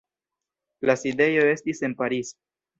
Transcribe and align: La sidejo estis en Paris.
La 0.91 0.95
sidejo 1.03 1.45
estis 1.53 1.85
en 1.91 1.97
Paris. 2.03 2.35